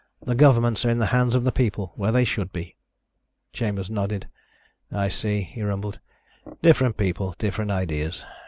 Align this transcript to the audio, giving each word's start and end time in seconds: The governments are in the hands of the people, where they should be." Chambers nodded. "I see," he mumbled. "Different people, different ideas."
The 0.25 0.33
governments 0.33 0.83
are 0.83 0.89
in 0.89 0.97
the 0.97 1.05
hands 1.13 1.35
of 1.35 1.43
the 1.43 1.51
people, 1.51 1.93
where 1.95 2.11
they 2.11 2.23
should 2.23 2.51
be." 2.51 2.75
Chambers 3.53 3.87
nodded. 3.87 4.27
"I 4.91 5.09
see," 5.09 5.41
he 5.41 5.61
mumbled. 5.61 5.99
"Different 6.63 6.97
people, 6.97 7.35
different 7.37 7.69
ideas." 7.69 8.25